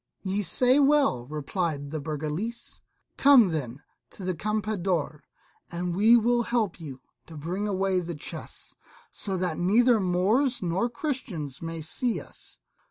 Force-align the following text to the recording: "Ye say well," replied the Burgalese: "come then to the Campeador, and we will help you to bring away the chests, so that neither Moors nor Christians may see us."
"Ye 0.23 0.41
say 0.41 0.79
well," 0.79 1.27
replied 1.27 1.91
the 1.91 1.99
Burgalese: 2.01 2.81
"come 3.17 3.49
then 3.49 3.83
to 4.09 4.23
the 4.25 4.33
Campeador, 4.33 5.21
and 5.69 5.95
we 5.95 6.17
will 6.17 6.41
help 6.41 6.79
you 6.79 7.01
to 7.27 7.37
bring 7.37 7.67
away 7.67 7.99
the 7.99 8.15
chests, 8.15 8.75
so 9.11 9.37
that 9.37 9.59
neither 9.59 9.99
Moors 9.99 10.59
nor 10.63 10.89
Christians 10.89 11.61
may 11.61 11.81
see 11.83 12.19
us." 12.19 12.57